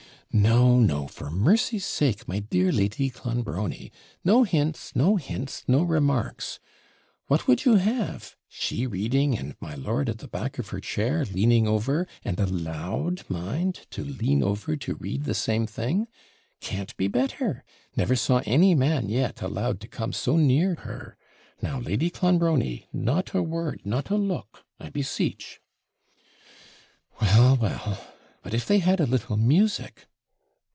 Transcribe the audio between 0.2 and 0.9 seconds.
'No,